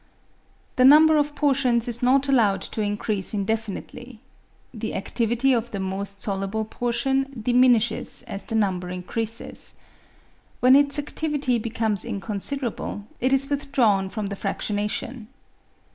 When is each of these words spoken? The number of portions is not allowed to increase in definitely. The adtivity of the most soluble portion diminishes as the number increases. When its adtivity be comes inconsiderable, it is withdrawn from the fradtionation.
The 0.77 0.83
number 0.83 1.15
of 1.15 1.35
portions 1.35 1.87
is 1.87 2.01
not 2.01 2.27
allowed 2.27 2.61
to 2.63 2.81
increase 2.81 3.35
in 3.35 3.45
definitely. 3.45 4.19
The 4.73 4.93
adtivity 4.93 5.55
of 5.55 5.69
the 5.69 5.79
most 5.79 6.23
soluble 6.23 6.65
portion 6.65 7.31
diminishes 7.39 8.23
as 8.23 8.41
the 8.45 8.55
number 8.55 8.89
increases. 8.89 9.75
When 10.59 10.75
its 10.75 10.97
adtivity 10.97 11.61
be 11.61 11.69
comes 11.69 12.03
inconsiderable, 12.03 13.03
it 13.19 13.31
is 13.31 13.47
withdrawn 13.51 14.09
from 14.09 14.25
the 14.25 14.35
fradtionation. 14.35 15.27